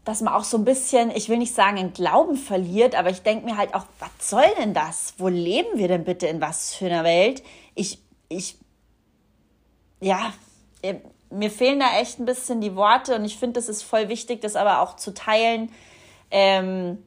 [0.03, 3.21] dass man auch so ein bisschen, ich will nicht sagen, den Glauben verliert, aber ich
[3.21, 5.13] denke mir halt auch, was soll denn das?
[5.17, 7.41] Wo leben wir denn bitte in was für einer Welt?
[7.75, 8.57] Ich, ich,
[9.99, 10.33] ja,
[10.81, 10.95] äh,
[11.29, 14.41] mir fehlen da echt ein bisschen die Worte und ich finde, es ist voll wichtig,
[14.41, 15.71] das aber auch zu teilen.
[16.31, 16.97] Ähm,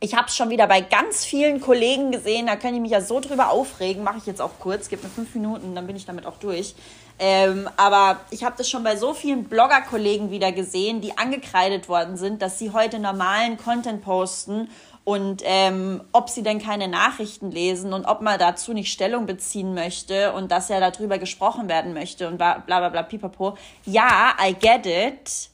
[0.00, 3.00] ich habe es schon wieder bei ganz vielen Kollegen gesehen, da kann ich mich ja
[3.00, 6.06] so drüber aufregen, mache ich jetzt auch kurz, gib mir fünf Minuten, dann bin ich
[6.06, 6.74] damit auch durch.
[7.18, 12.16] Ähm, aber ich habe das schon bei so vielen Blogger-Kollegen wieder gesehen, die angekreidet worden
[12.16, 14.70] sind, dass sie heute normalen Content posten
[15.08, 19.72] und ähm, ob sie denn keine Nachrichten lesen und ob man dazu nicht Stellung beziehen
[19.72, 23.56] möchte und dass ja darüber gesprochen werden möchte und bla bla bla, pipapo.
[23.86, 25.48] Ja, I get it,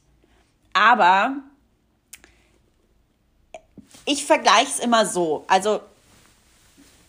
[0.72, 1.36] aber
[4.06, 5.78] ich vergleiche es immer so, also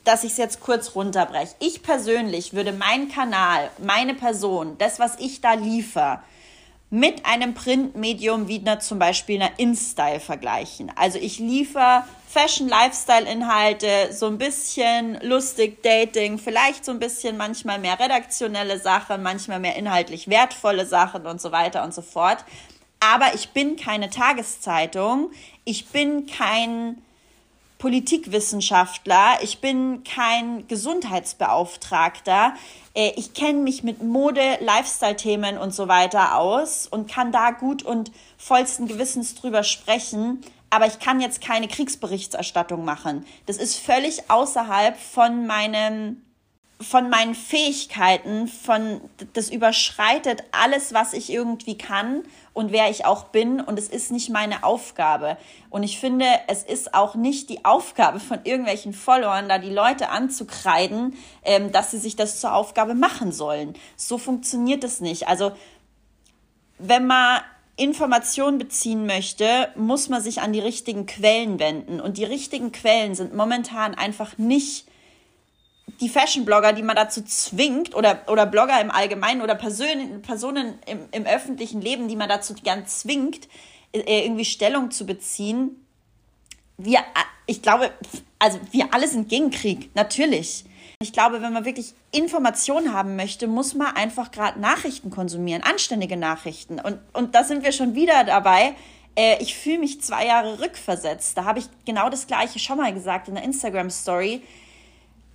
[0.03, 1.55] dass ich es jetzt kurz runterbreche.
[1.57, 6.19] Ich persönlich würde meinen Kanal, meine Person, das, was ich da liefere,
[6.89, 10.91] mit einem Printmedium wie einer, zum Beispiel einer InStyle vergleichen.
[10.95, 17.99] Also ich liefere Fashion-Lifestyle-Inhalte, so ein bisschen lustig Dating, vielleicht so ein bisschen manchmal mehr
[17.99, 22.43] redaktionelle Sachen, manchmal mehr inhaltlich wertvolle Sachen und so weiter und so fort.
[22.99, 25.31] Aber ich bin keine Tageszeitung,
[25.63, 27.01] ich bin kein
[27.77, 32.53] Politikwissenschaftler, ich bin kein Gesundheitsbeauftragter.
[32.93, 37.83] Äh, ich kenne mich mit Mode, Lifestyle-Themen und so weiter aus und kann da gut
[37.83, 40.41] und vollsten Gewissens drüber sprechen.
[40.69, 43.25] Aber ich kann jetzt keine Kriegsberichterstattung machen.
[43.45, 46.24] Das ist völlig außerhalb von meinem
[46.81, 48.99] von meinen Fähigkeiten, von
[49.33, 54.11] das überschreitet alles, was ich irgendwie kann und wer ich auch bin und es ist
[54.11, 55.37] nicht meine Aufgabe.
[55.69, 60.09] Und ich finde, es ist auch nicht die Aufgabe von irgendwelchen Followern, da die Leute
[60.09, 63.73] anzukreiden, ähm, dass sie sich das zur Aufgabe machen sollen.
[63.95, 65.29] So funktioniert es nicht.
[65.29, 65.53] Also
[66.77, 67.39] wenn man
[67.77, 72.01] Informationen beziehen möchte, muss man sich an die richtigen Quellen wenden.
[72.01, 74.87] Und die richtigen Quellen sind momentan einfach nicht
[76.01, 80.99] die Fashion-Blogger, die man dazu zwingt, oder, oder Blogger im Allgemeinen oder Personen, Personen im,
[81.11, 83.47] im öffentlichen Leben, die man dazu gern zwingt,
[83.93, 85.85] äh, irgendwie Stellung zu beziehen.
[86.77, 86.99] Wir,
[87.45, 87.91] ich glaube,
[88.39, 90.65] also wir alle sind gegen Krieg, natürlich.
[91.01, 96.17] Ich glaube, wenn man wirklich Informationen haben möchte, muss man einfach gerade Nachrichten konsumieren, anständige
[96.17, 96.79] Nachrichten.
[96.79, 98.75] Und, und da sind wir schon wieder dabei.
[99.15, 101.37] Äh, ich fühle mich zwei Jahre rückversetzt.
[101.37, 104.41] Da habe ich genau das Gleiche schon mal gesagt in der Instagram-Story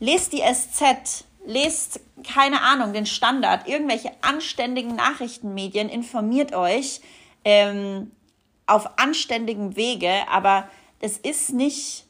[0.00, 7.00] lest die SZ, lest, keine Ahnung, den Standard, irgendwelche anständigen Nachrichtenmedien, informiert euch
[7.44, 8.10] ähm,
[8.66, 10.68] auf anständigem Wege, aber
[11.00, 12.04] es ist nicht,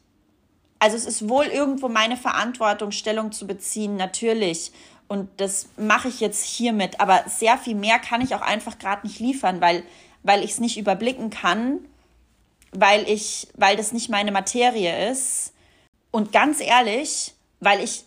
[0.79, 4.72] also es ist wohl irgendwo meine Verantwortung, Stellung zu beziehen, natürlich.
[5.09, 9.07] Und das mache ich jetzt hiermit, aber sehr viel mehr kann ich auch einfach gerade
[9.07, 9.83] nicht liefern, weil,
[10.22, 11.81] weil ich es nicht überblicken kann
[12.72, 15.53] weil ich, weil das nicht meine Materie ist.
[16.11, 18.05] Und ganz ehrlich, weil ich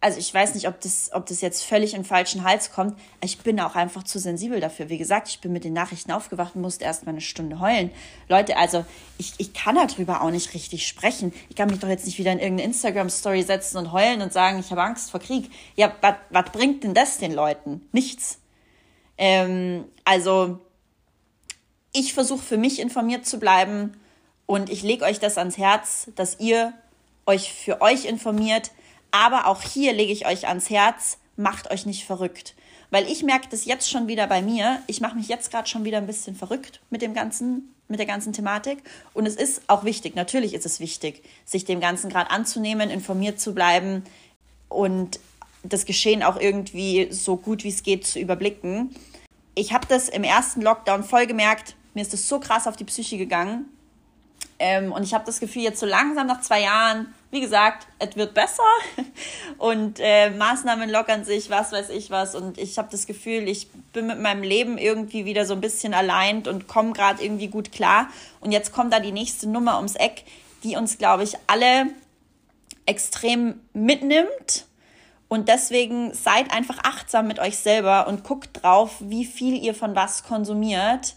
[0.00, 2.96] also ich weiß nicht, ob das, ob das jetzt völlig in den falschen Hals kommt.
[3.20, 4.88] Ich bin auch einfach zu sensibel dafür.
[4.90, 7.90] Wie gesagt, ich bin mit den Nachrichten aufgewacht und musste erst mal eine Stunde heulen.
[8.28, 8.84] Leute, also
[9.18, 11.32] ich, ich kann darüber auch nicht richtig sprechen.
[11.48, 14.60] Ich kann mich doch jetzt nicht wieder in irgendeine Instagram-Story setzen und heulen und sagen,
[14.60, 15.50] ich habe Angst vor Krieg.
[15.74, 15.92] Ja,
[16.30, 17.88] was bringt denn das den Leuten?
[17.90, 18.38] Nichts.
[19.16, 20.60] Ähm, also
[21.92, 23.98] ich versuche für mich informiert zu bleiben
[24.46, 26.72] und ich lege euch das ans Herz, dass ihr
[27.28, 28.72] euch für euch informiert,
[29.10, 32.54] aber auch hier lege ich euch ans Herz, macht euch nicht verrückt.
[32.90, 34.82] Weil ich merke das jetzt schon wieder bei mir.
[34.86, 38.06] Ich mache mich jetzt gerade schon wieder ein bisschen verrückt mit dem ganzen, mit der
[38.06, 38.78] ganzen Thematik.
[39.12, 43.40] Und es ist auch wichtig, natürlich ist es wichtig, sich dem Ganzen gerade anzunehmen, informiert
[43.40, 44.04] zu bleiben
[44.68, 45.20] und
[45.62, 48.94] das Geschehen auch irgendwie so gut wie es geht zu überblicken.
[49.54, 51.76] Ich habe das im ersten Lockdown voll gemerkt.
[51.92, 53.66] Mir ist das so krass auf die Psyche gegangen.
[54.58, 58.16] Ähm, und ich habe das Gefühl, jetzt so langsam nach zwei Jahren wie gesagt, es
[58.16, 58.62] wird besser
[59.58, 62.34] und äh, Maßnahmen lockern sich, was weiß ich was.
[62.34, 65.92] Und ich habe das Gefühl, ich bin mit meinem Leben irgendwie wieder so ein bisschen
[65.92, 68.08] allein und komme gerade irgendwie gut klar.
[68.40, 70.24] Und jetzt kommt da die nächste Nummer ums Eck,
[70.64, 71.88] die uns, glaube ich, alle
[72.86, 74.64] extrem mitnimmt.
[75.28, 79.94] Und deswegen seid einfach achtsam mit euch selber und guckt drauf, wie viel ihr von
[79.94, 81.16] was konsumiert.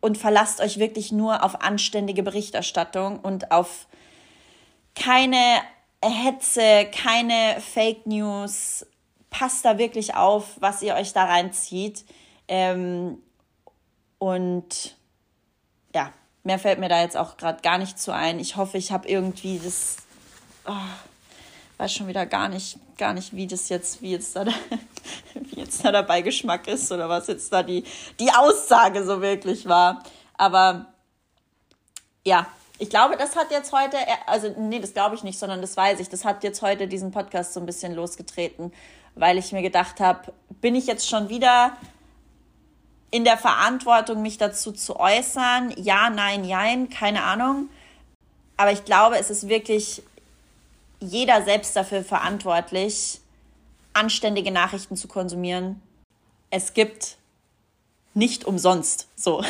[0.00, 3.88] Und verlasst euch wirklich nur auf anständige Berichterstattung und auf
[4.94, 5.62] keine
[6.02, 8.86] Hetze, keine Fake News.
[9.30, 12.04] Passt da wirklich auf, was ihr euch da reinzieht.
[12.48, 13.22] Ähm,
[14.18, 14.96] und
[15.94, 16.12] ja,
[16.44, 18.38] mehr fällt mir da jetzt auch gerade gar nicht zu ein.
[18.38, 19.96] Ich hoffe, ich habe irgendwie das.
[20.66, 20.72] Oh,
[21.78, 24.46] weiß schon wieder gar nicht, gar nicht, wie das jetzt, wie jetzt da,
[25.34, 27.84] wie jetzt da der Beigeschmack ist oder was jetzt da die,
[28.20, 30.02] die Aussage so wirklich war.
[30.36, 30.86] Aber
[32.24, 32.46] ja,
[32.82, 36.00] ich glaube, das hat jetzt heute, also nee, das glaube ich nicht, sondern das weiß
[36.00, 38.72] ich, das hat jetzt heute diesen Podcast so ein bisschen losgetreten,
[39.14, 41.76] weil ich mir gedacht habe, bin ich jetzt schon wieder
[43.12, 45.72] in der Verantwortung, mich dazu zu äußern?
[45.76, 47.68] Ja, nein, jein, keine Ahnung.
[48.56, 50.02] Aber ich glaube, es ist wirklich
[50.98, 53.20] jeder selbst dafür verantwortlich,
[53.92, 55.80] anständige Nachrichten zu konsumieren.
[56.50, 57.16] Es gibt
[58.12, 59.44] nicht umsonst so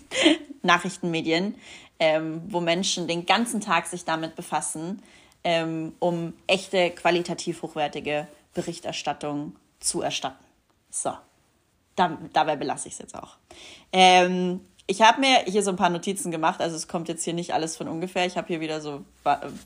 [0.62, 1.54] Nachrichtenmedien
[2.02, 5.04] ähm, wo Menschen den ganzen Tag sich damit befassen,
[5.44, 10.44] ähm, um echte, qualitativ hochwertige Berichterstattung zu erstatten.
[10.90, 11.12] So,
[11.94, 13.36] da, dabei belasse ich es jetzt auch.
[13.92, 17.34] Ähm, ich habe mir hier so ein paar Notizen gemacht, also es kommt jetzt hier
[17.34, 18.26] nicht alles von ungefähr.
[18.26, 19.04] Ich habe hier wieder so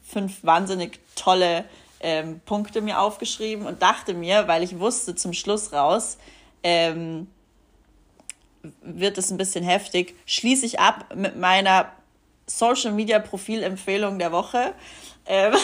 [0.06, 1.64] fünf wahnsinnig tolle
[2.00, 6.18] ähm, Punkte mir aufgeschrieben und dachte mir, weil ich wusste zum Schluss raus,
[6.62, 7.28] ähm,
[8.82, 11.90] wird es ein bisschen heftig, schließe ich ab mit meiner
[12.46, 14.74] Social Media Profilempfehlung der Woche.
[15.26, 15.54] Ähm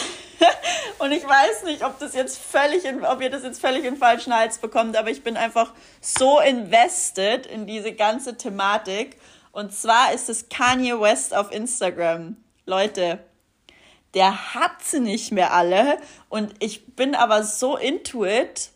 [0.99, 3.97] und ich weiß nicht, ob das jetzt völlig in, ob ihr das jetzt völlig in
[3.97, 9.17] falschen Hals bekommt, aber ich bin einfach so invested in diese ganze Thematik.
[9.51, 12.37] Und zwar ist es Kanye West auf Instagram.
[12.65, 13.19] Leute,
[14.13, 15.97] der hat sie nicht mehr alle.
[16.29, 18.71] Und ich bin aber so into it.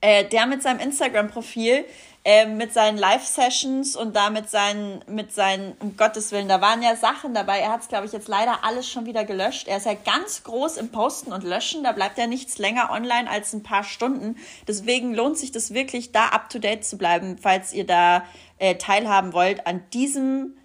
[0.00, 1.86] Äh, der mit seinem Instagram-Profil,
[2.26, 6.82] äh, mit seinen Live-Sessions und da mit seinen, mit seinen, um Gottes Willen, da waren
[6.82, 7.58] ja Sachen dabei.
[7.58, 9.68] Er hat es, glaube ich, jetzt leider alles schon wieder gelöscht.
[9.68, 11.84] Er ist ja ganz groß im Posten und Löschen.
[11.84, 14.36] Da bleibt ja nichts länger online als ein paar Stunden.
[14.66, 18.24] Deswegen lohnt sich das wirklich, da up to date zu bleiben, falls ihr da
[18.56, 20.56] äh, teilhaben wollt an diesem,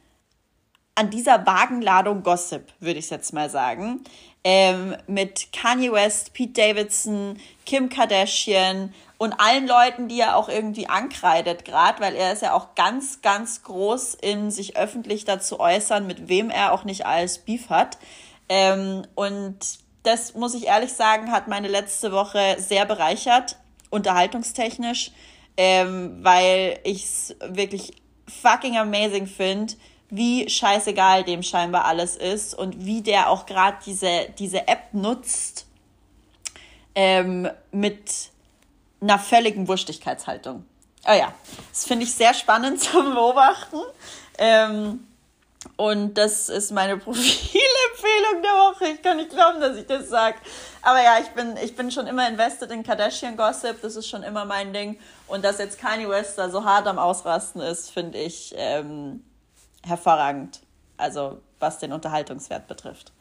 [0.96, 4.06] an dieser Wagenladung Gossip, würde ich jetzt mal sagen.
[4.46, 10.88] Ähm, mit Kanye West, Pete Davidson, Kim Kardashian und allen Leuten, die er auch irgendwie
[10.88, 16.08] ankreidet, gerade, weil er ist ja auch ganz, ganz groß in sich öffentlich dazu äußern,
[16.08, 17.98] mit wem er auch nicht alles Beef hat.
[18.48, 19.58] Ähm, und
[20.04, 23.58] das muss ich ehrlich sagen, hat meine letzte Woche sehr bereichert,
[23.90, 25.12] unterhaltungstechnisch,
[25.58, 27.92] ähm, weil ich es wirklich
[28.26, 29.74] fucking amazing finde,
[30.10, 35.68] wie scheißegal dem scheinbar alles ist und wie der auch gerade diese, diese App nutzt
[36.96, 38.32] ähm, mit
[39.02, 40.66] einer völligen Wurstigkeitshaltung.
[41.08, 41.34] Oh ja,
[41.72, 43.78] das finde ich sehr spannend zu beobachten.
[44.38, 45.06] Ähm,
[45.76, 48.88] und das ist meine Profilempfehlung der Woche.
[48.94, 50.38] Ich kann nicht glauben, dass ich das sage.
[50.82, 53.82] Aber ja, ich bin, ich bin schon immer invested in Kardashian Gossip.
[53.82, 54.98] Das ist schon immer mein Ding.
[55.28, 59.24] Und dass jetzt Kanye West da so hart am Ausrasten ist, finde ich ähm,
[59.86, 60.62] hervorragend.
[60.98, 63.12] Also was den Unterhaltungswert betrifft.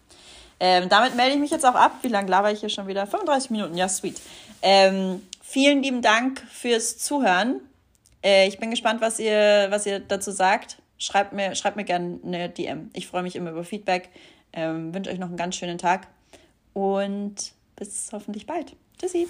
[0.61, 1.93] Ähm, damit melde ich mich jetzt auch ab.
[2.03, 3.07] Wie lange laber ich hier schon wieder?
[3.07, 4.21] 35 Minuten, ja, sweet.
[4.63, 7.63] Ähm, Vielen lieben Dank fürs Zuhören.
[8.23, 10.83] Äh, ich bin gespannt, was ihr, was ihr dazu sagt.
[10.99, 12.91] schreibt mir, schreibt mir gerne eine DM.
[12.93, 14.11] Ich freue mich immer über Feedback.
[14.53, 16.07] Ähm, wünsche euch noch einen ganz schönen Tag
[16.75, 18.77] und bis hoffentlich bald.
[19.01, 19.27] Tschüssi.